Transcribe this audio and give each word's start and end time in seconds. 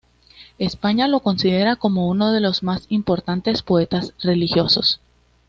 España 0.57 1.07
lo 1.07 1.19
considera 1.19 1.75
como 1.75 2.07
uno 2.09 2.31
de 2.31 2.43
sus 2.47 2.63
más 2.63 2.87
importantes 2.89 3.61
poetas 3.61 4.15
religiosos. 4.19 4.99